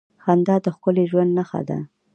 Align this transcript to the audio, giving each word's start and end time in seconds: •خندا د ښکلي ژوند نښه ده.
•خندا 0.23 0.55
د 0.63 0.65
ښکلي 0.75 1.05
ژوند 1.11 1.31
نښه 1.37 1.61
ده. 1.67 1.77